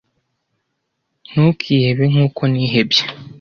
'Ntukihebe 1.27 2.03
nkuko 2.11 2.41
nihebye, 2.51 3.01